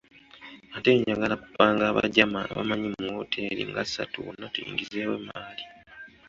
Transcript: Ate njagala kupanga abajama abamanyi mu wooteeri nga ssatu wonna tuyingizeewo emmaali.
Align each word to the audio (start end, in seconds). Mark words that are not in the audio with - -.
Ate 0.75 0.89
njagala 0.99 1.35
kupanga 1.43 1.83
abajama 1.91 2.39
abamanyi 2.51 2.87
mu 2.93 3.07
wooteeri 3.15 3.63
nga 3.69 3.83
ssatu 3.87 4.17
wonna 4.25 4.45
tuyingizeewo 4.53 5.13
emmaali. 5.19 5.63